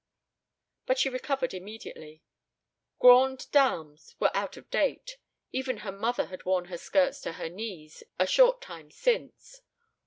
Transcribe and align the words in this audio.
But 0.87 0.97
she 0.97 1.09
recovered 1.09 1.53
immediately. 1.53 2.23
Grandes 2.97 3.45
dames 3.45 4.15
were 4.19 4.31
out 4.35 4.57
of 4.57 4.67
date. 4.71 5.17
Even 5.51 5.77
her 5.85 5.91
mother 5.91 6.25
had 6.25 6.43
worn 6.43 6.65
her 6.65 6.77
skirts 6.79 7.21
to 7.21 7.33
her 7.33 7.49
knees 7.49 8.01
a 8.17 8.25
short 8.25 8.61
time 8.63 8.89
since. 8.89 9.61